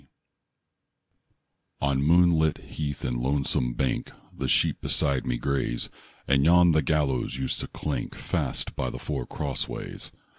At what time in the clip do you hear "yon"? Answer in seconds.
6.43-6.71